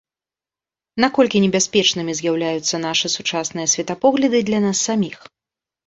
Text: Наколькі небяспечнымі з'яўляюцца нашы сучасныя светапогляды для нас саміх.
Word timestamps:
Наколькі 1.05 1.41
небяспечнымі 1.45 2.17
з'яўляюцца 2.21 2.75
нашы 2.89 3.07
сучасныя 3.19 3.71
светапогляды 3.79 4.45
для 4.53 4.59
нас 4.69 4.77
саміх. 4.93 5.17